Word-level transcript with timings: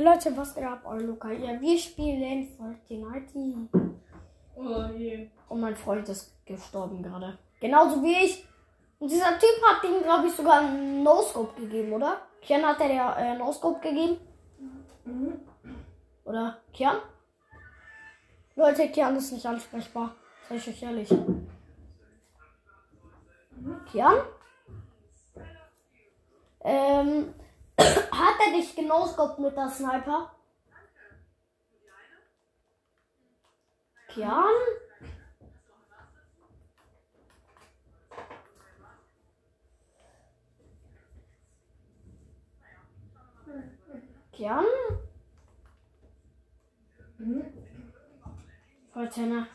Hey 0.00 0.06
Leute, 0.06 0.34
was 0.34 0.54
geht 0.54 0.64
ab? 0.64 0.80
Euer 0.86 1.02
Luca. 1.02 1.30
Ja, 1.30 1.60
wir 1.60 1.78
spielen 1.78 2.48
Fortnite. 2.56 3.68
Oh 4.56 4.84
je. 4.96 5.28
Und 5.50 5.60
mein 5.60 5.76
Freund 5.76 6.08
ist 6.08 6.32
gestorben 6.46 7.02
gerade. 7.02 7.36
Genauso 7.60 8.02
wie 8.02 8.24
ich. 8.24 8.46
Und 8.98 9.10
dieser 9.10 9.38
Typ 9.38 9.62
hat 9.62 9.84
ihm, 9.84 10.02
glaube 10.02 10.28
ich, 10.28 10.32
sogar 10.32 10.60
einen 10.60 11.02
No-Scope 11.02 11.60
gegeben, 11.60 11.92
oder? 11.92 12.22
Kian 12.40 12.64
hat 12.64 12.80
er 12.80 12.88
der 12.88 13.16
äh, 13.18 13.36
No-Scope 13.36 13.80
gegeben? 13.80 14.16
Oder 16.24 16.62
Kian? 16.72 16.96
Leute, 18.56 18.88
Kian 18.88 19.16
ist 19.16 19.32
nicht 19.32 19.44
ansprechbar. 19.44 20.14
Sag 20.48 20.56
ich 20.56 20.68
euch 20.68 20.82
ehrlich. 20.82 21.10
Kian? 23.92 24.14
Ähm, 26.64 27.34
hat 27.80 28.36
er 28.46 28.52
dich 28.52 28.74
genoscoped 28.74 29.38
mit 29.38 29.56
der 29.56 29.68
Sniper? 29.68 30.30
Kian? 34.08 34.54
Kian? 44.32 44.64
Leute, 48.94 49.20
ne? 49.20 49.46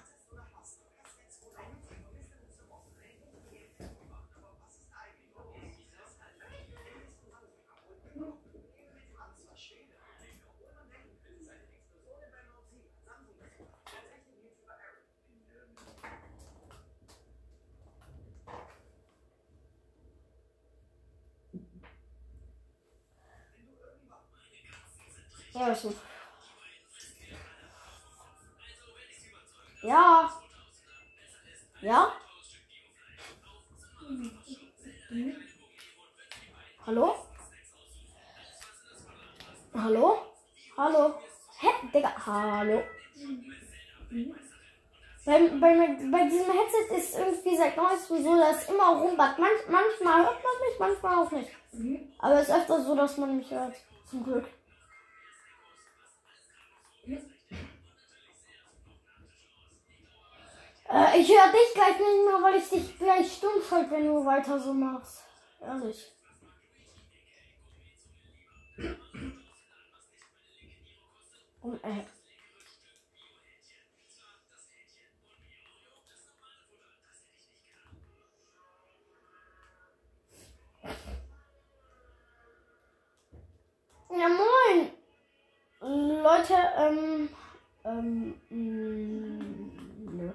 Ja, 25.56 25.68
ist 25.70 25.84
gut. 25.84 25.96
Ja. 29.84 30.30
Ja? 31.82 32.12
Hallo? 36.86 37.16
Hallo? 39.74 40.18
Hallo? 40.78 41.14
Hä? 41.60 41.68
Digga, 41.94 42.12
hallo? 42.26 42.84
Bei, 45.26 45.40
bei, 45.48 45.98
bei 46.12 46.24
diesem 46.30 46.52
Headset 46.52 46.96
ist 46.98 47.18
irgendwie 47.18 47.56
seit 47.56 47.78
neuestem 47.78 48.24
so, 48.24 48.36
dass 48.36 48.68
immer 48.68 48.90
rumbackt. 48.90 49.40
Manch, 49.40 49.62
manchmal 49.70 50.26
hört 50.26 50.44
man 50.44 50.68
mich, 50.68 50.80
manchmal 50.80 51.16
auch 51.16 51.32
nicht. 51.32 51.50
Aber 52.18 52.42
es 52.42 52.50
ist 52.50 52.56
öfter 52.56 52.84
so, 52.84 52.94
dass 52.94 53.18
man 53.18 53.38
mich 53.38 53.50
hört. 53.50 53.76
Zum 54.10 54.24
Glück. 54.26 54.46
Äh, 57.08 57.20
ich 61.20 61.30
höre 61.30 61.52
dich 61.52 61.74
gleich 61.74 62.00
nicht 62.00 62.26
mehr, 62.26 62.42
weil 62.42 62.56
ich 62.56 62.68
dich 62.70 62.98
gleich 62.98 63.32
stumm 63.32 63.62
schalte, 63.68 63.92
wenn 63.92 64.08
du 64.08 64.26
weiter 64.26 64.60
so 64.60 64.74
machst. 64.74 65.24
Ehrlich. 65.62 66.12
Und, 71.62 71.84
äh. 71.84 72.06
Ja, 84.18 84.30
moin! 84.30 85.05
Leute, 85.88 86.56
ähm, 86.78 87.30
ähm, 87.84 88.42
mh, 88.50 89.44
nö. 90.12 90.34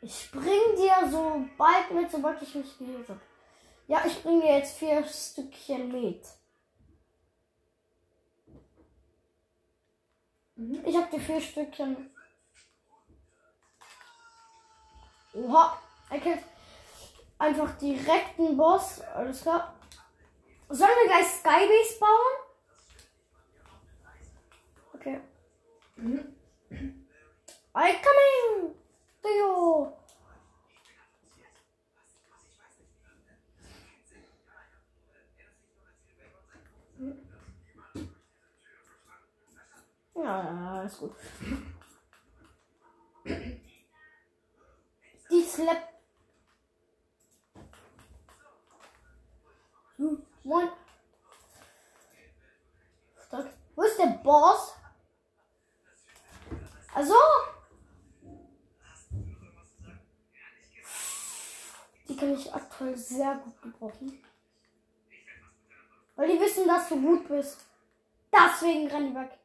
Ich 0.00 0.30
bring 0.30 0.76
dir 0.76 1.10
so 1.10 1.44
bald 1.58 1.90
mit, 1.92 2.10
sobald 2.10 2.40
ich 2.40 2.54
mich 2.54 2.78
gehört 2.78 3.10
habe. 3.10 3.20
Ja, 3.86 4.02
ich 4.06 4.22
bring 4.22 4.40
dir 4.40 4.56
jetzt 4.56 4.78
vier 4.78 5.04
Stückchen 5.04 5.92
mit. 5.92 6.24
Ich 10.86 10.96
hab 10.96 11.10
dir 11.10 11.20
vier 11.20 11.40
Stückchen. 11.40 12.10
Oha, 15.34 15.78
er 16.08 16.20
kennt 16.20 16.51
einfach 17.42 17.76
direkt 17.76 18.38
einen 18.38 18.56
Boss. 18.56 19.00
Alles 19.00 19.42
klar. 19.42 19.74
Sollen 20.68 20.90
wir 20.90 21.06
gleich 21.06 21.26
Skybase 21.26 21.98
bauen? 21.98 22.34
Okay. 24.94 25.20
I 27.74 27.94
coming 28.02 28.74
you. 29.24 29.92
Ja, 40.14 40.82
ist 40.84 40.98
gut. 40.98 41.12
Die 45.30 45.42
Slap. 45.42 45.91
Moin. 49.98 50.68
Wo 53.74 53.82
ist 53.82 53.98
der 53.98 54.18
Boss? 54.22 54.74
Also. 56.94 57.14
Die 62.08 62.16
kann 62.16 62.34
ich 62.34 62.52
aktuell 62.52 62.96
sehr 62.96 63.36
gut 63.36 63.62
gebrauchen. 63.62 64.22
Weil 66.16 66.28
die 66.28 66.40
wissen, 66.40 66.66
dass 66.66 66.88
du 66.88 67.00
gut 67.00 67.26
bist. 67.28 67.64
Deswegen 68.32 68.88
die 68.88 69.14
weg. 69.14 69.38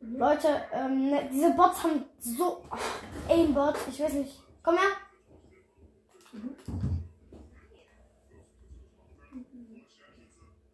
Leute, 0.00 0.64
ähm, 0.72 1.10
ne, 1.10 1.28
diese 1.30 1.52
Bots 1.54 1.82
haben 1.82 2.04
so. 2.18 2.64
Ach, 2.70 2.80
Aimbot, 3.28 3.76
ich 3.88 4.00
weiß 4.00 4.14
nicht. 4.14 4.42
Komm 4.62 4.76
her. 4.76 4.96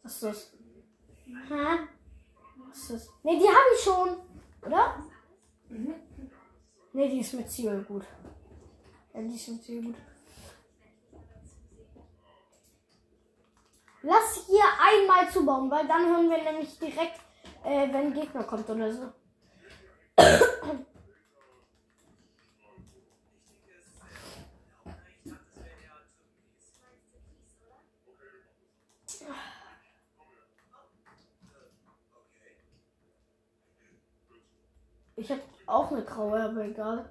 Ist 0.09 0.23
das? 0.23 0.53
Hä? 1.27 1.87
Was 2.67 2.79
ist 2.79 2.91
das? 2.93 3.09
Ne, 3.23 3.39
die 3.39 3.47
habe 3.47 3.75
ich 3.75 3.85
schon. 3.85 4.17
Oder? 4.65 5.05
Ne, 6.95 7.09
die 7.11 7.21
ist 7.21 7.35
mit 7.35 7.51
Ziel 7.51 7.85
gut. 7.87 8.05
Ja, 9.13 9.21
die 9.21 9.35
ist 9.35 9.49
mit 9.49 9.63
Ziel 9.63 9.83
gut. 9.83 9.97
Lass 14.01 14.47
hier 14.47 14.65
einmal 14.81 15.31
zubauen, 15.31 15.71
weil 15.71 15.87
dann 15.87 16.07
hören 16.07 16.31
wir 16.31 16.43
nämlich 16.43 16.79
direkt, 16.79 17.21
äh, 17.63 17.93
wenn 17.93 18.15
Gegner 18.15 18.45
kommt 18.45 18.71
oder 18.71 18.91
so. 18.91 19.13
Ich 35.19 35.29
habe 35.33 35.43
auch 35.67 35.91
eine 35.91 36.05
graue, 36.05 36.41
aber 36.41 36.65
egal. 36.65 37.05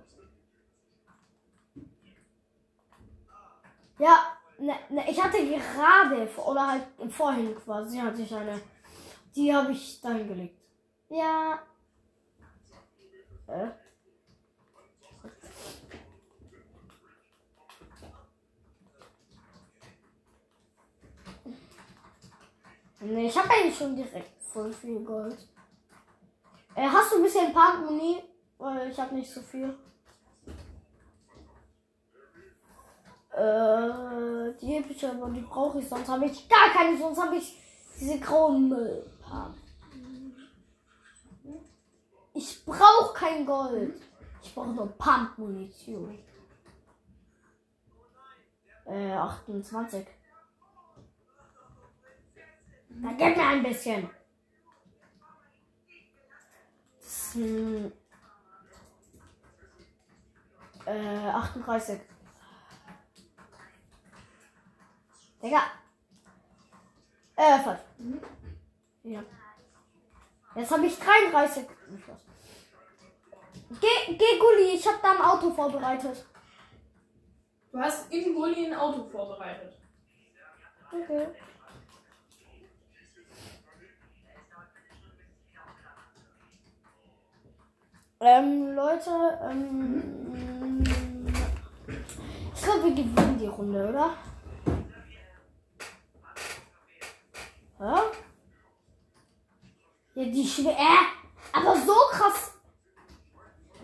Ja, 4.00 4.38
ne, 4.58 4.76
ne, 4.90 5.10
ich 5.10 5.22
hatte 5.22 5.46
gerade, 5.46 6.30
oder 6.38 6.68
halt 6.68 6.84
vorhin 7.12 7.54
quasi, 7.56 7.98
hatte 7.98 8.22
ich 8.22 8.34
eine. 8.34 8.62
Die 9.36 9.54
habe 9.54 9.74
ich 9.74 10.00
dahin 10.00 10.26
gelegt. 10.26 10.58
Ja. 11.10 11.60
Äh. 13.48 13.68
Ne, 23.02 23.26
ich 23.26 23.38
habe 23.38 23.50
eigentlich 23.50 23.78
schon 23.78 23.98
direkt 23.98 24.42
voll 24.42 24.72
viel 24.72 25.02
Gold. 25.04 25.38
Äh, 26.78 26.88
hast 26.88 27.12
du 27.12 27.18
ein 27.18 27.24
bisschen 27.24 27.52
Parkmoni? 27.52 28.22
Weil 28.60 28.92
ich 28.92 29.00
habe 29.00 29.16
nicht 29.16 29.32
so 29.32 29.42
viel. 29.42 29.76
Äh, 33.32 34.54
die 34.62 34.78
epische, 34.78 35.10
aber 35.10 35.30
die 35.32 35.42
brauche 35.42 35.80
ich, 35.80 35.90
sonst 35.90 36.08
habe 36.08 36.26
ich 36.26 36.48
gar 36.48 36.70
keine, 36.70 36.96
sonst 36.98 37.20
habe 37.20 37.36
ich 37.36 37.60
diese 38.00 38.20
grauen 38.20 38.70
Müllpump. 38.70 39.58
Ich 42.36 42.64
brauche 42.64 43.14
kein 43.16 43.46
Gold. 43.48 44.00
Ich 44.44 44.54
brauche 44.54 44.70
nur 44.70 44.88
Pump-Munition. 45.00 46.20
Äh, 48.86 49.14
28. 49.14 50.08
Da 52.90 53.10
gib 53.14 53.36
mir 53.36 53.48
ein 53.48 53.64
bisschen. 53.64 54.10
Sind, 57.38 57.94
äh, 60.88 61.30
38. 61.30 62.00
Digga. 65.44 65.62
Äh, 67.36 67.60
falsch. 67.60 67.82
Ja. 69.04 69.24
Jetzt 70.56 70.72
habe 70.72 70.88
ich 70.88 70.98
33. 70.98 71.68
Geh, 73.70 74.16
geh, 74.16 74.40
Gulli, 74.40 74.74
ich 74.74 74.88
habe 74.88 74.98
da 75.04 75.12
ein 75.12 75.22
Auto 75.22 75.52
vorbereitet. 75.52 76.26
Du 77.72 77.80
hast 77.80 78.12
im 78.12 78.34
Gulli 78.34 78.66
ein 78.66 78.74
Auto 78.74 79.08
vorbereitet. 79.10 79.78
Okay. 80.92 81.28
Ähm, 88.20 88.74
Leute, 88.74 89.12
ähm, 89.44 90.84
ich 92.56 92.64
glaube, 92.64 92.86
wir 92.86 92.96
gewinnen 92.96 93.38
die 93.40 93.46
Runde, 93.46 93.90
oder? 93.90 94.14
Ja? 97.80 98.02
Ja, 100.16 100.26
die 100.26 100.48
schwer. 100.48 100.72
Äh, 100.72 101.54
aber 101.54 101.76
so 101.76 101.94
krass. 102.10 102.54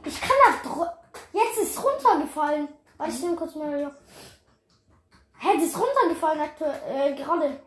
Ich 0.03 0.19
kann 0.19 0.31
da 0.63 0.91
Jetzt 1.31 1.59
ist 1.59 1.83
runtergefallen. 1.83 2.69
Warte, 2.97 3.13
ich 3.13 3.21
nehme 3.21 3.35
kurz 3.35 3.53
mal. 3.53 3.95
Hä, 5.37 5.49
das 5.55 5.65
ist 5.65 5.77
runtergefallen 5.77 6.41
aktuell, 6.41 7.13
äh, 7.13 7.15
gerade. 7.15 7.59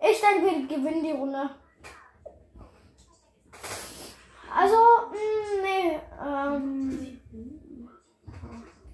Ich 0.00 0.20
denke, 0.20 0.44
wir 0.44 0.68
gewinnen 0.68 1.02
die 1.02 1.10
Runde. 1.10 1.50
Also, 4.68 4.82
mh, 5.12 5.62
nee, 5.62 6.00
ähm. 6.22 7.20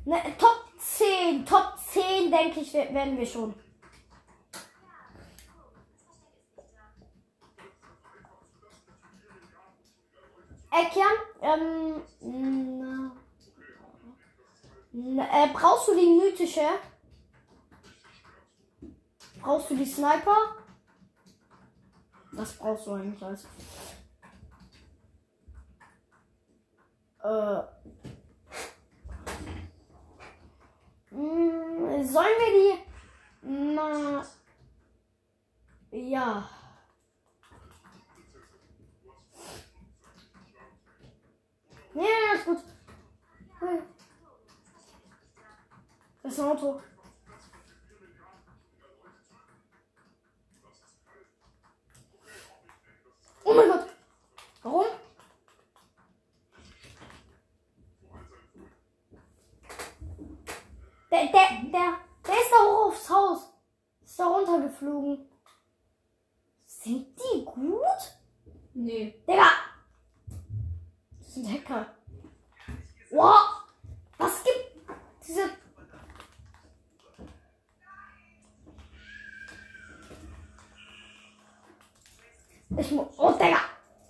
Ne, 0.05 0.17
Top 0.38 0.65
10, 0.79 1.44
Top 1.47 1.76
10 1.93 2.31
denke 2.31 2.61
ich, 2.61 2.73
we- 2.75 2.94
werden 2.94 3.19
wir 3.19 3.26
schon. 3.26 3.55
Eckern, 10.71 11.17
ähm, 11.41 12.03
na, 12.81 13.12
na, 14.93 15.44
äh, 15.44 15.49
brauchst 15.53 15.88
du 15.88 15.94
die 15.94 16.19
mythische? 16.21 16.67
Brauchst 19.41 19.71
du 19.71 19.76
die 19.76 19.87
Sniper? 19.87 20.56
Was 22.32 22.55
brauchst 22.55 22.87
du 22.87 22.93
eigentlich 22.93 23.23
alles? 23.23 23.47
Äh. 27.25 27.62
Mh, 31.11 32.05
sollen 32.05 32.37
wir 32.38 32.53
die. 32.53 32.82
Na. 33.75 34.26
Ja. 35.91 36.50
Nee, 41.94 42.03
nee, 42.03 42.35
ist 42.35 42.44
gut. 42.44 42.59
Das 46.23 46.32
ist 46.32 46.41
ein 46.41 46.49
Auto. 46.49 46.82
Oh 53.44 53.55
mein 53.55 53.69
Gott. 53.69 53.87
Warum? 54.62 55.04
Der, 61.14 61.26
der, 61.26 61.49
der, 61.72 61.99
der 62.26 62.34
ist 62.34 62.50
da 62.50 62.56
hoch 62.64 62.88
aufs 62.88 63.08
Haus. 63.08 63.52
Ist 64.05 64.19
da 64.19 64.26
runtergeflogen. 64.26 65.31
Sind 66.66 67.06
die 67.16 67.44
gut? 67.44 68.19
Nee. 68.72 69.22
Digga! 69.25 69.49
Das 71.20 71.34
sind 71.34 71.52
Hacker. 71.52 71.87
Wow! 73.11 73.62
Was 74.19 74.43
gibt 74.43 74.72
diese. 75.25 75.50
Ich 82.76 82.90
mu 82.90 83.06
Oh, 83.16 83.31
Digga! 83.31 83.61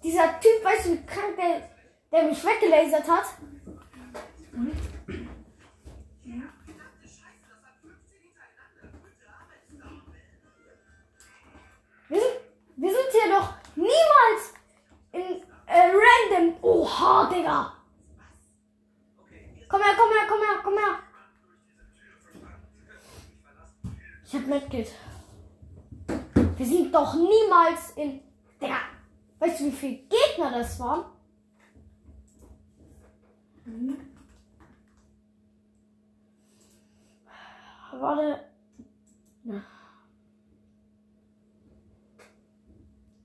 Dieser 0.03 0.41
Typ, 0.41 0.65
weißt 0.65 0.87
du, 0.87 0.93
wie 0.93 1.05
krank 1.05 1.37
der, 1.37 1.69
der 2.11 2.29
mich 2.31 2.43
weggelasert 2.43 3.07
hat? 3.07 3.27
Niemals 27.65 27.91
in. 27.97 28.21
Digga. 28.61 28.79
Weißt 29.39 29.61
du, 29.61 29.65
wie 29.67 29.71
viele 29.73 29.97
Gegner 29.97 30.51
das 30.51 30.79
waren? 30.81 31.05
Warte. 37.93 38.45
Na. 39.45 39.63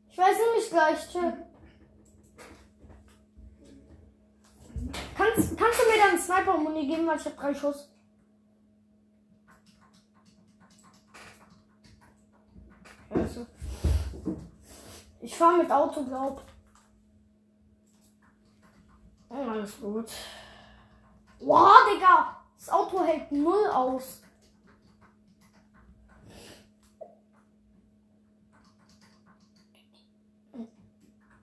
Ich 0.10 0.18
weiß 0.18 0.38
nämlich 0.38 0.70
gleich. 0.70 1.12
Chill. 1.12 1.46
Kannst, 5.16 5.58
kannst 5.58 5.80
du 5.82 5.90
mir 5.90 5.98
dann 6.02 6.18
Sniper-Muni 6.18 6.88
geben, 6.88 7.08
weil 7.08 7.18
ich 7.18 7.26
habe 7.26 7.36
drei 7.36 7.54
Schuss? 7.54 7.92
Also. 13.10 13.46
Ich 15.30 15.38
fahre 15.38 15.58
mit 15.58 15.72
Auto, 15.72 16.04
glaub. 16.04 16.42
Oh, 19.30 19.48
alles 19.48 19.80
gut. 19.80 20.08
Wow, 21.40 21.72
Digga! 21.88 22.36
Das 22.58 22.70
Auto 22.70 23.04
hält 23.04 23.32
null 23.32 23.68
aus. 23.68 24.24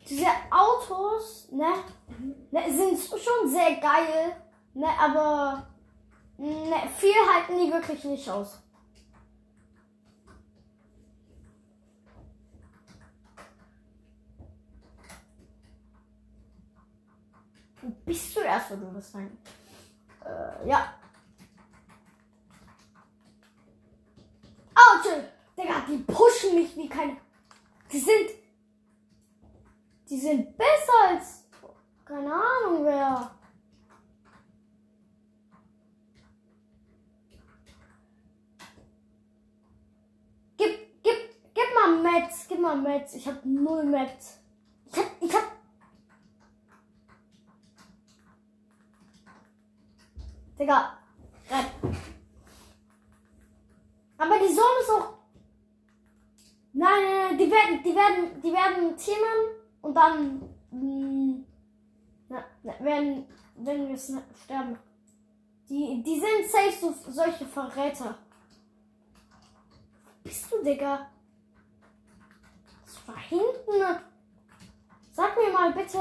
Diese 0.09 0.27
Autos, 0.51 1.53
ne, 1.53 1.73
ne, 2.51 2.73
sind 2.73 2.99
schon 2.99 3.49
sehr 3.49 3.77
geil, 3.77 4.37
ne, 4.75 4.89
aber 4.99 5.65
ne, 6.37 6.89
viel 6.97 7.15
halten 7.33 7.57
die 7.57 7.73
wirklich 7.73 8.03
nicht 8.03 8.29
aus. 8.29 8.59
Bist 18.05 18.37
du 18.37 18.41
erst, 18.41 18.71
wo 18.71 18.77
du 18.77 18.93
bist 18.93 19.15
rein? 19.15 19.37
Äh, 20.25 20.69
ja. 20.69 20.95
Chill. 25.07 25.29
Digga, 25.57 25.85
die 25.89 25.99
pushen 25.99 26.55
mich 26.55 26.77
wie 26.77 26.89
keine. 26.89 27.17
Die 27.91 27.99
sind. 27.99 28.31
Die 30.09 30.19
sind 30.19 30.57
besser 30.57 30.93
als. 31.09 31.45
Keine 32.05 32.33
Ahnung 32.33 32.85
wer. 32.85 33.31
Gib, 40.57 41.03
gib, 41.03 41.17
gib 41.55 41.75
mal 41.75 42.03
Metz, 42.03 42.47
gib 42.49 42.61
mal 42.61 42.77
Metz. 42.77 43.15
Ich 43.15 43.27
hab 43.27 43.45
null 43.45 43.85
Metz. 43.85 44.39
Ich 44.87 44.97
hab, 44.97 45.07
ich 45.21 45.35
hab. 45.35 45.43
Digga, 50.59 50.99
renn. 51.51 51.67
Zone 54.57 54.81
ist 54.81 54.91
auch. 54.91 55.15
Nein, 56.73 57.03
nein, 57.03 57.29
nein, 57.29 57.39
die 57.39 57.51
werden, 57.51 57.83
die 57.83 57.95
werden, 57.95 58.43
die 58.43 58.53
werden 58.53 58.97
teamen 58.97 59.61
und 59.83 59.95
dann 59.95 60.43
mh, 60.71 61.45
na, 62.29 62.45
na, 62.63 62.81
werden, 62.81 63.27
wenn 63.57 63.89
wir 63.89 63.99
sterben. 63.99 64.79
Die, 65.69 66.03
die 66.03 66.21
sind 66.21 66.51
safe 66.51 66.73
so, 66.95 67.11
solche 67.11 67.45
Verräter. 67.45 68.17
Bist 70.23 70.53
du, 70.53 70.63
Digga? 70.63 71.11
Das 72.85 73.09
war 73.09 73.19
hinten. 73.19 74.01
Sag 75.13 75.37
mir 75.37 75.53
mal 75.53 75.73
bitte 75.73 75.99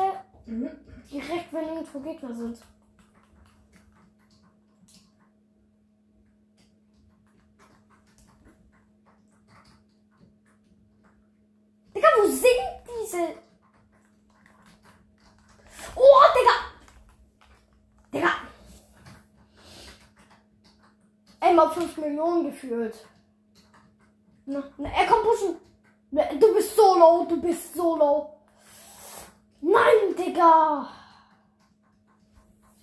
Mhm. 0.47 0.69
direkt, 1.11 1.51
wenn 1.51 1.67
irgendwo 1.67 1.99
Gegner 1.99 2.33
sind. 2.33 2.59
Sind 12.35 12.61
diese? 12.87 13.35
Oh, 15.95 16.21
Digga! 16.35 16.55
Digga! 18.13 18.31
Ey, 21.39 21.53
mal 21.53 21.69
5 21.69 21.97
Millionen 21.97 22.45
gefühlt. 22.45 23.07
Na, 24.45 24.63
na, 24.77 24.89
er 24.89 25.07
kommt 25.07 25.23
pushen. 25.23 25.55
Du 26.39 26.53
bist 26.53 26.75
so 26.75 26.95
low, 26.97 27.25
du 27.25 27.41
bist 27.41 27.73
so 27.73 27.95
low. 27.95 28.29
Nein, 29.61 30.15
Digga! 30.17 30.87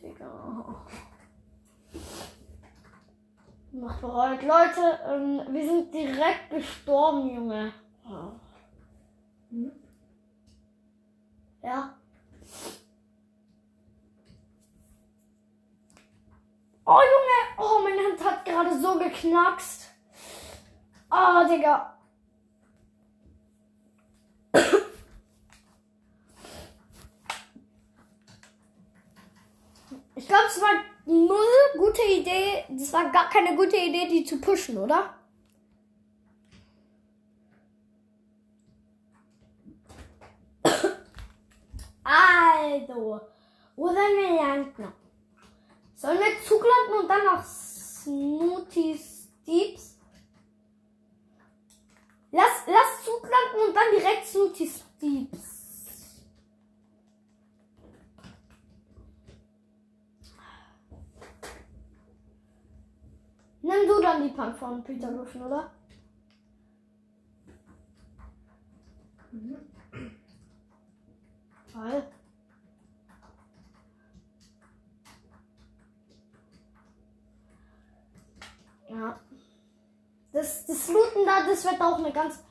Digga. 0.02 0.84
Mach 3.72 4.00
bereit. 4.00 4.42
Leute, 4.42 5.00
ähm, 5.06 5.42
wir 5.50 5.66
sind 5.66 5.94
direkt 5.94 6.50
gestorben, 6.50 7.34
Junge. 7.34 7.72
Mhm. 9.52 9.70
Ja. 11.62 11.94
Oh, 16.86 16.98
Junge! 17.00 17.58
Oh, 17.58 17.82
meine 17.82 18.02
Hand 18.08 18.24
hat 18.24 18.44
gerade 18.44 18.80
so 18.80 18.98
geknackst. 18.98 19.90
Ah, 21.10 21.44
Digga. 21.44 21.94
Ich 30.14 30.28
glaube, 30.28 30.44
es 30.46 30.60
war 30.60 30.70
null 31.04 31.36
gute 31.76 32.02
Idee. 32.02 32.64
Das 32.70 32.92
war 32.92 33.10
gar 33.10 33.28
keine 33.28 33.54
gute 33.56 33.76
Idee, 33.76 34.08
die 34.08 34.24
zu 34.24 34.40
pushen, 34.40 34.78
oder? 34.78 35.14
Wo 42.94 43.86
sollen 43.86 43.96
wir 43.96 44.36
landen? 44.36 44.92
Sollen 45.94 46.18
wir 46.18 46.42
Zug 46.46 46.62
landen 46.62 47.02
und 47.02 47.08
dann 47.08 47.24
nach 47.24 47.44
Snooty 47.44 48.98
Steeps? 48.98 49.98
Lass, 52.30 52.66
lass 52.66 53.04
Zug 53.04 53.22
landen 53.22 53.68
und 53.68 53.76
dann 53.76 53.90
direkt 53.96 54.26
Snooty 54.26 54.66
Steeps. 54.68 55.62
Nimm 63.62 63.86
du 63.86 64.00
dann 64.00 64.22
die 64.22 64.34
Punk 64.34 64.56
von 64.58 64.82
Peter 64.82 65.12
Griffin, 65.12 65.42
oder? 65.42 65.70
Weil. 71.74 72.11
Das 81.62 81.72
wird 81.72 81.80
auch 81.80 81.98
eine 81.98 82.12
ganz 82.12 82.42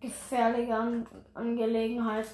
gefährliche 0.00 0.74
An 0.74 1.06
Angelegenheit. 1.34 2.26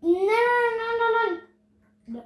Nein, 0.00 0.12
nein, 0.12 0.96
nein, 1.00 1.12
nein, 1.16 1.42
nein. 2.06 2.22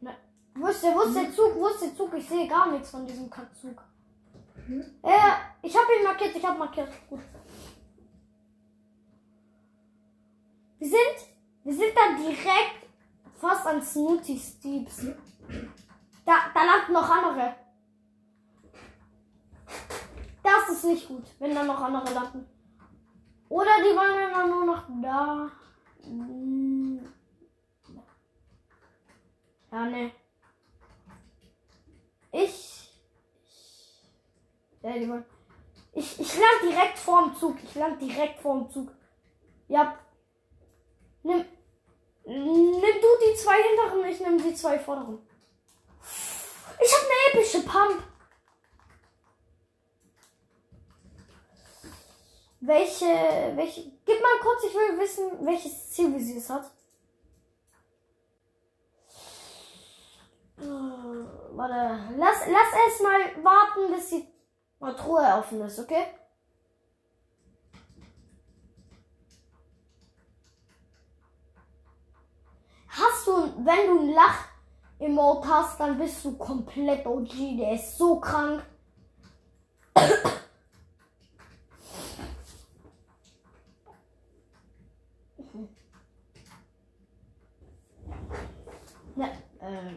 Ne. 0.00 0.16
Wo 0.54 0.66
ist 0.66 0.82
der, 0.82 0.94
wo 0.94 1.00
ist 1.02 1.14
der 1.14 1.32
Zug? 1.32 1.54
Wo 1.56 1.68
ist 1.68 1.82
der 1.82 1.94
Zug? 1.94 2.14
Ich 2.14 2.28
sehe 2.28 2.48
gar 2.48 2.70
nichts 2.70 2.90
von 2.90 3.06
diesem 3.06 3.28
Kackzug. 3.28 3.82
Ja, 5.02 5.40
ich 5.62 5.76
habe 5.76 5.86
ihn 5.98 6.04
markiert, 6.04 6.36
ich 6.36 6.44
habe 6.44 6.58
markiert. 6.58 6.88
Gut. 7.08 7.20
Wir 10.78 10.88
sind, 10.88 11.28
wir 11.64 11.74
sind 11.74 11.92
da 11.94 12.16
direkt 12.16 12.86
fast 13.40 13.66
an 13.66 13.82
Snooty 13.82 14.38
Steeps. 14.38 15.06
Da, 16.24 16.34
da 16.52 16.64
landen 16.64 16.92
noch 16.92 17.08
andere. 17.08 17.56
Das 20.42 20.68
ist 20.68 20.84
nicht 20.84 21.08
gut, 21.08 21.24
wenn 21.38 21.54
da 21.54 21.62
noch 21.62 21.80
andere 21.80 22.12
landen. 22.12 22.46
Oder 23.48 23.70
die 23.78 23.96
wollen 23.96 24.32
dann 24.32 24.50
nur 24.50 24.64
noch 24.64 24.84
da. 25.02 25.50
Ja, 29.72 29.84
ne. 29.86 30.12
Ich. 32.32 32.90
ja, 34.82 34.92
die 34.92 35.08
wollen. 35.08 35.24
Ich, 35.92 36.20
ich 36.20 36.38
land 36.38 36.62
direkt 36.62 36.98
vorm 36.98 37.34
Zug. 37.34 37.56
Ich 37.62 37.74
land 37.74 38.00
direkt 38.00 38.40
vorm 38.40 38.70
Zug. 38.70 38.92
Ja. 39.68 39.98
Nimm. 41.26 41.44
Nimm 42.24 43.00
du 43.02 43.08
die 43.20 43.36
zwei 43.36 43.60
hinteren, 43.62 44.04
ich 44.04 44.20
nimm 44.20 44.38
die 44.38 44.54
zwei 44.54 44.78
vorderen. 44.78 45.18
Ich 46.80 46.92
hab 46.92 47.02
eine 47.02 47.40
epische 47.40 47.60
Pump. 47.62 48.02
Welche, 52.60 53.06
welche, 53.56 53.90
gib 54.04 54.20
mal 54.20 54.40
kurz, 54.40 54.64
ich 54.64 54.74
will 54.74 54.98
wissen, 54.98 55.44
welches 55.44 55.90
Ziel 55.90 56.14
wie 56.14 56.22
sie 56.22 56.38
es 56.38 56.50
hat. 56.50 56.70
Warte, 60.56 62.14
lass, 62.16 62.38
lass 62.48 62.72
erst 62.86 63.02
mal 63.02 63.44
warten, 63.44 63.92
bis 63.92 64.10
die 64.10 64.28
Truhe 64.96 65.36
offen 65.38 65.60
ist, 65.62 65.78
okay? 65.78 66.06
Hast 72.98 73.26
du, 73.26 73.55
wenn 73.66 73.86
du 73.88 74.00
ein 74.00 74.14
Lach-Emote 74.14 75.48
hast, 75.48 75.80
dann 75.80 75.98
bist 75.98 76.24
du 76.24 76.36
komplett 76.36 77.04
OG, 77.04 77.58
der 77.58 77.74
ist 77.74 77.98
so 77.98 78.20
krank. 78.20 78.62
Ja, 89.16 89.26
äh. 89.60 89.96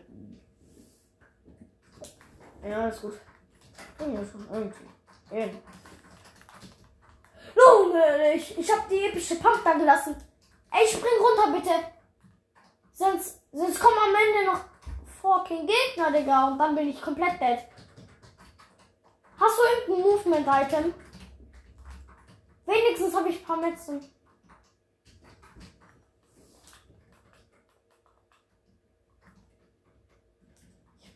Ja, 2.69 2.87
ist 2.87 3.01
gut. 3.01 3.13
Irgendwie 3.99 4.25
irgendwie. 4.51 5.59
Ich, 8.35 8.57
ich 8.57 8.71
hab 8.71 8.87
die 8.87 9.03
epische 9.05 9.35
Pump 9.35 9.61
da 9.63 9.73
gelassen. 9.73 10.15
Ey, 10.71 10.87
spring 10.87 11.19
runter, 11.19 11.51
bitte. 11.51 11.98
Sonst, 12.99 13.39
sonst 13.53 13.79
kommen 13.79 13.97
am 13.97 14.13
Ende 14.13 14.51
noch 14.51 14.65
fucking 15.21 15.65
Gegner, 15.65 16.11
Digga. 16.11 16.49
Und 16.49 16.59
dann 16.59 16.75
bin 16.75 16.89
ich 16.89 17.01
komplett 17.01 17.39
dead. 17.39 17.59
Hast 19.39 19.57
du 19.57 19.93
irgendein 19.93 20.11
Movement-Item? 20.11 20.93
Wenigstens 22.65 23.15
habe 23.15 23.29
ich 23.29 23.39
ein 23.39 23.45
paar 23.45 23.55
Metzen. 23.55 24.03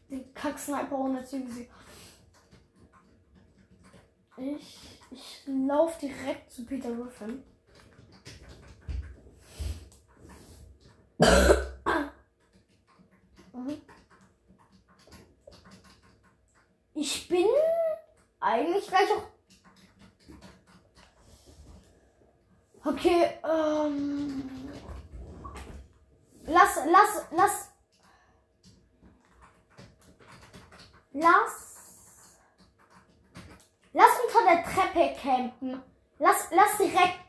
Den 0.09 0.33
Kack-Sniper 0.33 0.97
ohne 0.97 1.25
Ziel. 1.25 1.67
Ich, 4.37 5.01
ich 5.11 5.43
lauf 5.47 5.97
direkt 5.97 6.49
zu 6.49 6.65
Peter 6.65 6.95
Griffin. 6.95 7.43
Ich 16.95 17.27
bin 17.27 17.47
eigentlich 18.39 18.87
gleich 18.87 19.09
auch. 19.11 19.23
Okay, 22.85 23.39
ähm. 23.43 24.49
Lass, 26.45 26.79
lass, 26.85 27.25
lass. 27.31 27.69
Lass. 31.13 31.63
Lass 33.93 34.09
unter 34.25 34.53
der 34.53 34.63
Treppe 34.63 35.15
campen. 35.21 35.81
Lass, 36.19 36.47
lass 36.51 36.77
direkt. 36.77 37.19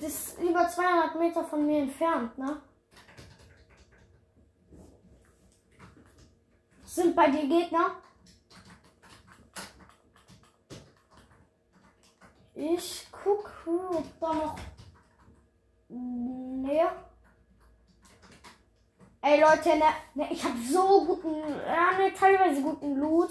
Das 0.00 0.10
ist 0.10 0.38
über 0.38 0.68
200 0.68 1.18
Meter 1.18 1.44
von 1.44 1.66
mir 1.66 1.82
entfernt, 1.82 2.38
ne? 2.38 2.62
Sind 6.90 7.14
bei 7.14 7.30
dir 7.30 7.46
Gegner? 7.46 7.92
Ich 12.52 13.06
gucke, 13.12 13.50
ob 13.90 14.20
da 14.20 14.34
noch. 14.34 14.56
Nee. 15.88 16.82
Ey 19.22 19.40
Leute, 19.40 19.68
ne, 19.68 19.84
ne, 20.14 20.32
ich 20.32 20.42
habe 20.42 20.58
so 20.68 21.04
guten, 21.06 21.36
ja, 21.64 21.92
ne, 21.96 22.12
teilweise 22.12 22.60
guten 22.60 22.96
Loot. 22.96 23.30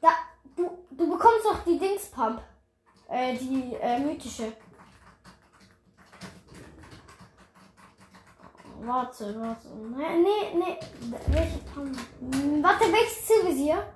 Da, 0.00 0.10
du, 0.56 0.76
du 0.90 1.08
bekommst 1.08 1.44
doch 1.44 1.64
die 1.64 1.78
Dingspump. 1.78 2.42
Äh, 3.08 3.36
die 3.36 3.74
äh, 3.80 4.00
mythische. 4.00 4.56
Warte, 8.84 9.40
warte. 9.40 9.68
Nee, 9.68 10.16
nee, 10.22 10.54
nee. 10.54 10.78
Welche 11.28 11.58
Pump? 11.72 11.96
Hm, 12.20 12.62
Warte, 12.62 12.92
welches 12.92 13.26
Zielvisier? 13.26 13.86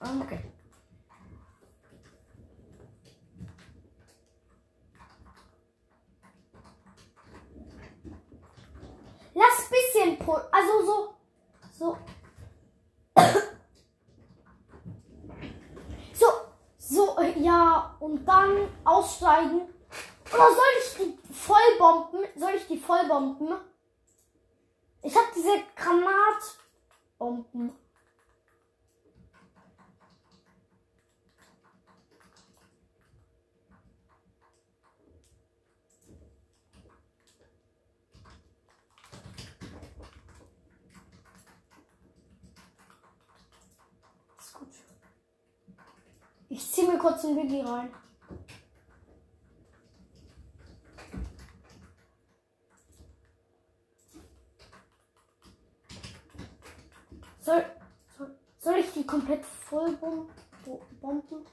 Okay. 0.00 0.38
Lass 9.34 9.68
bisschen 9.68 10.18
pro. 10.18 10.34
Also 10.52 10.84
so. 10.86 11.14
So. 11.72 11.98
So. 16.14 16.26
So, 16.78 17.20
ja. 17.36 17.96
Und 17.98 18.24
dann 18.24 18.68
aussteigen. 18.84 19.62
Oder 20.32 20.48
soll 20.54 20.64
ich 20.82 20.96
die 20.98 21.32
vollbomben? 21.32 22.20
Soll 22.36 22.52
ich 22.56 22.66
die 22.66 22.77
vollbomben? 22.88 23.54
Ich 25.02 25.14
hab 25.14 25.32
diese 25.34 25.62
Granatbomben. 25.76 27.72
Ich 46.48 46.72
zieh 46.72 46.86
mir 46.86 46.98
kurz 46.98 47.24
ein 47.24 47.36
Biggie 47.36 47.60
rein. 47.60 47.92
Soll, 57.48 57.64
soll, 58.18 58.30
soll 58.58 58.74
ich 58.80 58.92
die 58.92 59.06
komplett 59.06 59.42
voll 59.42 59.96
bom- 59.96 60.28
bo- 60.66 60.82
bomben? 61.00 61.46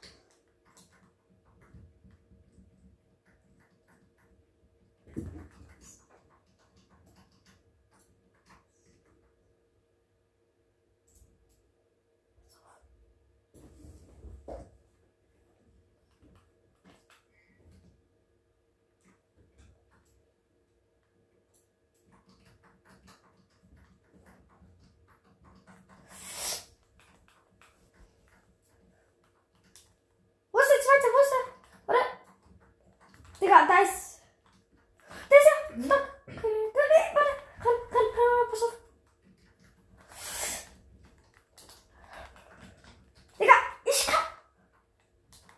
Wo 30.52 30.60
ist 30.60 30.70
der 30.70 30.82
zweite? 30.82 31.08
Wo 31.14 31.20
ist 31.22 31.34
der? 31.34 31.96
Oder? 31.96 32.06
Digga, 33.42 33.68
da 33.68 33.80
ist. 33.84 34.22
Da 35.30 35.36
ist 35.36 35.48
er! 35.48 35.84
Stopp! 35.84 36.08
Warte, 36.28 37.16
warte! 37.16 37.34
Komm, 37.62 37.78
komm, 37.92 38.08
komm, 38.16 38.50
pass 38.52 38.64
auf! 38.64 38.74
Digga, 43.40 43.54
ich 43.84 44.06
kann. 44.08 44.26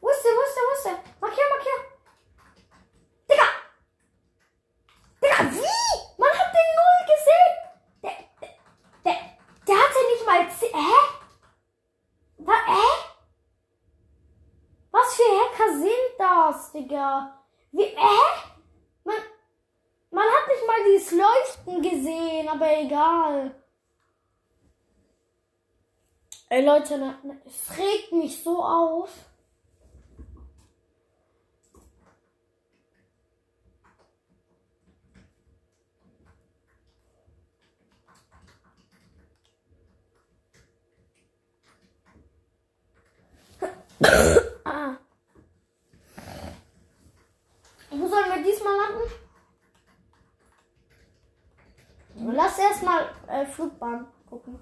Wo 0.02 0.10
ist 0.10 0.24
der? 0.24 0.32
Wo 0.32 0.42
ist 0.42 0.56
der? 0.56 0.64
Wo 0.64 0.74
ist 0.74 0.86
der? 0.86 1.04
Markier, 1.22 1.46
markier! 1.50 1.80
Digga! 3.30 3.48
Digga, 5.22 5.52
wie? 5.52 6.22
Man 6.22 6.30
hat 6.40 6.54
den 6.54 6.70
null 6.78 7.02
gesehen! 7.14 7.54
Der, 8.04 8.16
der, 8.42 8.52
der, 9.06 9.18
der 9.68 9.76
hatte 9.78 10.02
nicht 10.12 10.26
mal. 10.26 10.50
zehn- 10.50 10.74
Hä? 10.76 11.00
Wa, 12.40 12.54
hä? 12.66 12.88
Was 14.92 15.16
für 15.16 15.24
Hacker 15.24 15.78
sind 15.78 16.18
das, 16.18 16.72
Digga? 16.72 17.44
Wie, 17.72 17.84
hä? 17.84 18.20
Man, 19.04 19.16
man 20.10 20.26
hat 20.26 20.48
nicht 20.48 20.66
mal 20.66 20.84
dieses 20.86 21.12
Leuchten 21.12 21.82
gesehen, 21.82 22.47
aber 22.58 22.80
egal. 22.80 23.56
Ey, 26.50 26.66
Leute, 26.66 27.16
es 27.46 27.78
regt 27.78 28.12
mich 28.14 28.42
so 28.42 28.64
auf. 28.64 29.10
Ah. 44.64 44.98
Wo 47.90 48.08
sollen 48.08 48.30
wir 48.36 48.44
diesmal 48.44 48.76
landen? 48.76 49.12
Lass 52.36 52.58
erstmal 52.88 53.10
äh, 53.28 53.46
Flugbahn 53.46 54.08
gucken. 54.30 54.60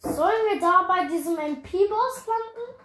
Sollen 0.00 0.46
wir 0.52 0.60
da 0.60 0.82
bei 0.82 1.06
diesem 1.06 1.36
MP-Boss 1.36 2.26
landen? 2.26 2.80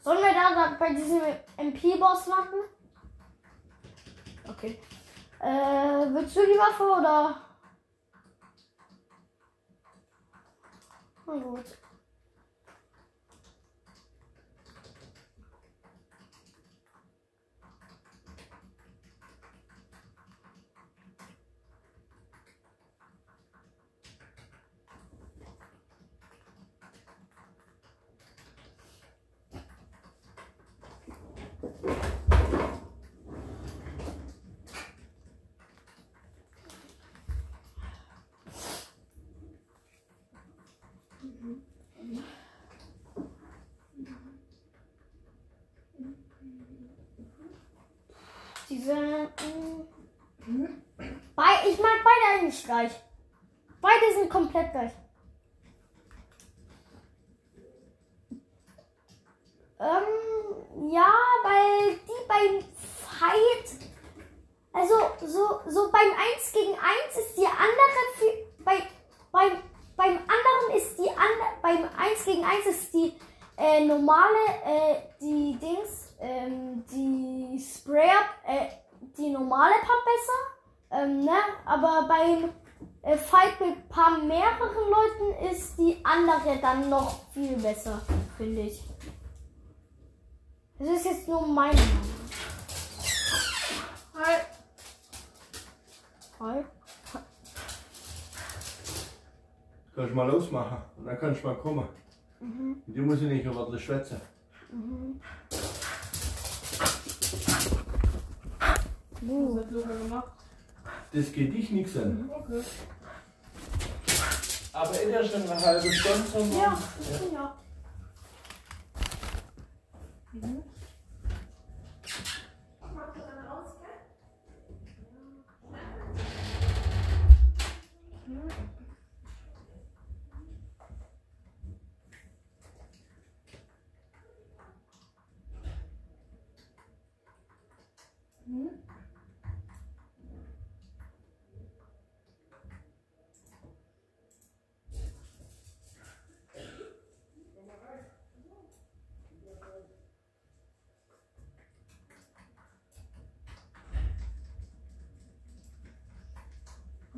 Sollen 0.00 0.18
wir 0.18 0.32
da, 0.32 0.54
da 0.54 0.76
bei 0.78 0.94
diesem 0.94 1.20
MP-Boss 1.56 2.26
landen? 2.26 2.56
Okay. 4.48 4.78
Äh, 5.40 6.14
willst 6.14 6.36
du 6.36 6.40
die 6.46 6.58
Waffe 6.58 6.82
oder? 6.84 7.42
Na 11.26 11.34
gut. 11.34 11.78
Diese. 48.68 48.94
mm, 50.46 50.68
Bei, 51.34 51.68
ich 51.68 51.78
mag 51.78 52.00
beide 52.04 52.40
eigentlich 52.40 52.64
gleich. 52.64 52.92
Beide 53.80 54.14
sind 54.14 54.30
komplett 54.30 54.72
gleich. 54.72 54.92
Ähm, 59.80 60.90
Ja, 60.90 61.12
weil 61.42 61.94
die 61.96 62.26
beim 62.26 62.64
Fight. 62.74 63.90
Also 64.72 64.94
so, 65.20 65.60
so 65.68 65.90
beim 65.90 66.10
1 66.36 66.52
gegen 66.52 66.72
1 66.72 67.16
ist 67.16 67.36
die 67.36 67.46
andere 67.46 68.38
bei, 68.64 68.82
beim, 69.32 69.62
beim 69.98 70.16
anderen 70.16 70.76
ist 70.76 70.96
die 70.96 71.10
andere, 71.10 71.58
beim 71.60 71.84
1 71.98 72.24
gegen 72.24 72.44
1 72.44 72.66
ist 72.66 72.94
die 72.94 73.12
äh, 73.56 73.84
normale, 73.84 74.38
äh, 74.64 74.94
die 75.20 75.58
Dings, 75.58 76.14
ähm, 76.20 76.84
die 76.88 77.58
Sprayer, 77.58 78.20
äh, 78.46 78.68
die 79.16 79.30
normale 79.30 79.74
Pump 79.80 80.04
besser. 80.04 81.02
Ähm, 81.02 81.24
ne? 81.24 81.36
Aber 81.66 82.06
beim 82.06 82.50
äh, 83.02 83.18
Fight 83.18 83.60
mit 83.60 83.88
paar 83.88 84.18
mehreren 84.18 84.88
Leuten 84.88 85.52
ist 85.52 85.76
die 85.76 85.98
andere 86.04 86.58
dann 86.58 86.88
noch 86.88 87.32
viel 87.32 87.56
besser, 87.56 88.00
finde 88.36 88.62
ich. 88.62 88.80
Das 90.78 90.88
ist 90.90 91.04
jetzt 91.06 91.26
nur 91.28 91.44
meine 91.44 91.74
Meinung. 91.74 92.02
Hi. 94.14 94.36
Hi. 96.38 96.64
Kannst 99.98 100.12
du 100.12 100.14
mal 100.16 100.30
losmachen 100.30 100.78
und 100.96 101.06
dann 101.06 101.18
kannst 101.18 101.42
du 101.42 101.48
mal 101.48 101.56
kommen. 101.56 101.84
Mhm. 102.38 102.82
Und 102.86 102.94
die 102.94 103.00
muss 103.00 103.20
ich 103.20 103.26
nicht 103.28 103.44
über 103.44 103.68
das 103.68 103.80
schwätzen. 103.82 104.20
Was 109.20 109.56
hat 109.56 109.70
Luca 109.72 109.88
gemacht? 109.88 110.28
Das 111.12 111.32
geht 111.32 111.52
dich 111.52 111.72
nichts 111.72 111.96
an. 111.96 112.30
Okay. 112.32 112.62
Aber 114.72 115.02
in 115.02 115.08
der 115.08 115.24
schon 115.24 115.42
eine 115.42 115.60
halbe 115.60 115.92
Stunde. 115.92 116.28
sondern- 116.28 116.58
Ja, 116.60 116.78
ja. 117.32 117.58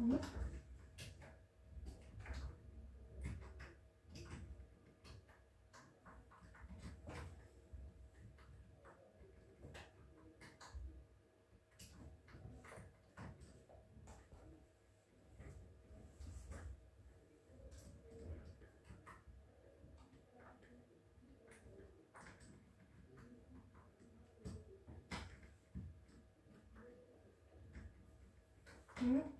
아니? 0.00 0.18
응? 29.02 29.39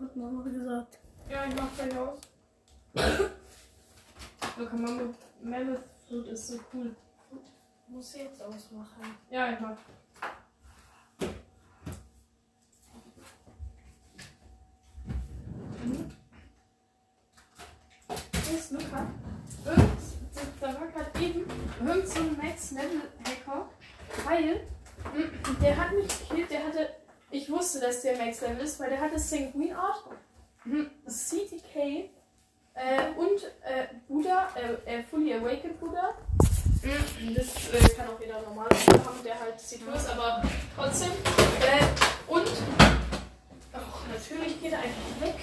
Hat 0.00 0.16
Mama 0.16 0.42
gesagt. 0.42 0.98
Ja, 1.30 1.46
ich 1.46 1.54
mach 1.54 1.74
gleich 1.76 1.96
aus. 1.96 2.18
Luca, 4.72 5.12
Mammoth 5.42 5.84
Fruit 6.08 6.26
ist 6.28 6.48
so 6.48 6.58
cool. 6.72 6.96
Muss 7.88 8.16
jetzt 8.16 8.42
ausmachen. 8.42 9.02
Ja, 9.30 9.52
ich 9.52 9.60
mach. 9.60 9.76
Hey, 18.46 18.58
Luca. 18.70 19.06
Irgend, 19.66 19.90
da 20.60 20.66
war 20.68 20.86
gerade 20.88 21.20
eben 21.20 21.44
irgend 21.86 22.08
so 22.08 22.20
ein 22.20 22.36
Max 22.38 22.70
Level 22.70 23.02
Hacker, 23.24 23.68
weil 24.24 24.66
der 25.60 25.76
hat 25.76 25.92
mich 25.92 26.28
gekillt, 26.28 26.50
der 26.50 26.66
hatte, 26.66 26.88
ich 27.30 27.50
wusste, 27.50 27.80
dass 27.80 28.00
der 28.00 28.16
Max 28.16 28.40
Level 28.40 28.64
ist, 28.64 28.80
weil 28.80 28.88
der 28.88 29.00
hatte 29.00 29.18
Sanguine 29.18 29.76
Art, 29.76 30.04
mm, 30.64 30.86
CTK 31.06 32.10
äh, 32.74 33.10
und 33.16 33.42
äh, 33.64 33.88
Buddha, 34.22 34.48
äh, 34.54 34.98
äh, 34.98 35.02
Fully 35.02 35.34
Awakened 35.34 35.80
Buddha. 35.80 36.14
Mm, 36.84 37.34
Das 37.34 37.46
äh, 37.74 37.88
kann 37.96 38.06
auch 38.06 38.20
jeder 38.20 38.38
Buddha 38.40 39.04
haben, 39.04 39.24
der 39.24 39.38
halt 39.40 39.58
C2 39.58 39.96
ist, 39.96 40.10
aber 40.10 40.42
trotzdem. 40.76 41.10
Äh, 41.60 42.32
und 42.32 42.46
ach, 43.72 44.06
natürlich 44.12 44.62
geht 44.62 44.72
er 44.72 44.78
einfach 44.78 45.20
weg. 45.20 45.34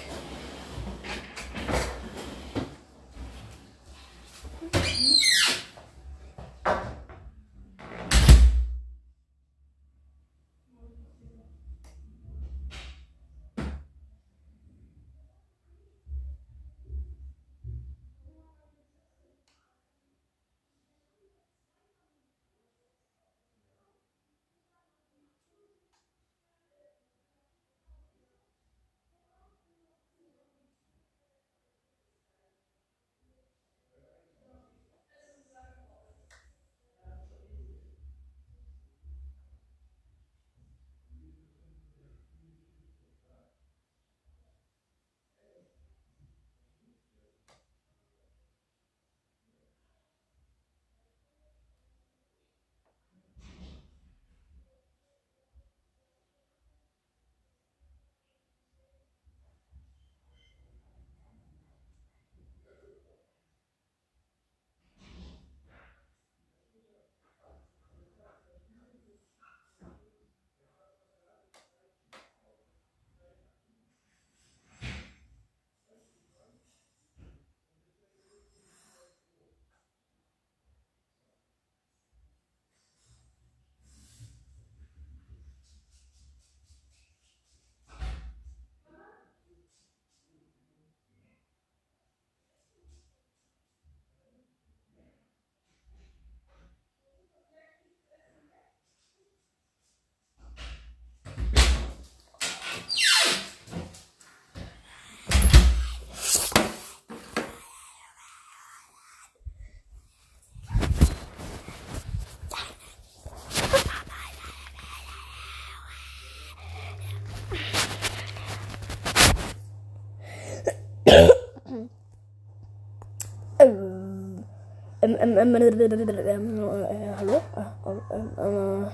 Ähm, 125.54 126.58
äh, 126.58 127.14
hallo? 127.16 127.40
Ähm, 127.86 128.30
ähm, 128.38 128.86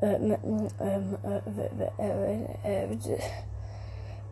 äh, 0.00 0.14
ähm, 0.14 0.36
ähm, 0.80 1.16
äh, 1.24 1.40
äh, 1.98 2.14
äh, 2.64 2.84
äh, 2.84 2.96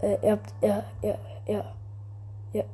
äh, 0.02 0.18
ihr 0.22 0.32
habt, 0.32 0.52
ja, 0.60 0.84
ja, 1.02 1.14
ja, 1.46 1.64
ja, 2.52 2.64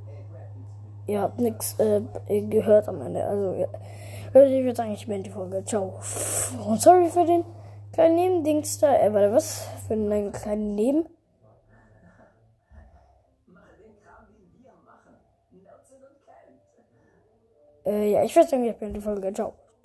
ihr 1.06 1.20
habt 1.20 1.38
nichts 1.38 1.78
äh, 1.78 2.00
gehört 2.42 2.88
am 2.88 3.00
Ende. 3.02 3.24
Also, 3.24 3.54
ja. 3.54 3.68
Ich 4.32 4.64
würde 4.64 4.76
sagen, 4.76 4.92
ich 4.92 5.06
beende 5.06 5.24
die 5.24 5.30
Folge. 5.30 5.64
Ciao. 5.64 5.94
Und 6.66 6.80
sorry 6.80 7.08
für 7.08 7.24
den 7.24 7.44
kleinen 7.92 8.14
Nebendings 8.14 8.78
da. 8.78 8.96
Äh, 8.96 9.12
warte, 9.12 9.32
was? 9.32 9.68
Für 9.86 9.94
einen 9.94 10.32
kleinen 10.32 10.74
Neben. 10.74 11.06
Äh, 17.84 18.12
ja, 18.12 18.24
ich 18.24 18.34
würde 18.34 18.48
sagen, 18.48 18.64
ich 18.64 18.76
beende 18.76 18.98
die 18.98 19.04
Folge. 19.04 19.32
Ciao. 19.32 19.54